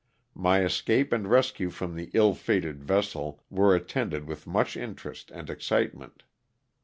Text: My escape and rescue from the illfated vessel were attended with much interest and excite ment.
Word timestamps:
My 0.33 0.63
escape 0.63 1.13
and 1.13 1.27
rescue 1.29 1.69
from 1.69 1.93
the 1.95 2.07
illfated 2.15 2.77
vessel 2.77 3.43
were 3.51 3.75
attended 3.75 4.25
with 4.25 4.47
much 4.47 4.75
interest 4.75 5.29
and 5.29 5.47
excite 5.47 5.95
ment. 5.95 6.23